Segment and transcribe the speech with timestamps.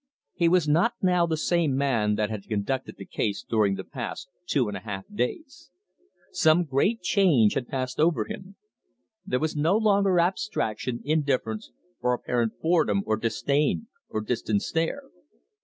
[0.33, 4.29] He was not now the same man that had conducted the case during the past
[4.47, 5.05] two days and a half.
[6.31, 8.55] Some great change had passed over him.
[9.27, 11.69] There was no longer abstraction, indifference,
[12.01, 15.03] or apparent boredom, or disdain, or distant stare.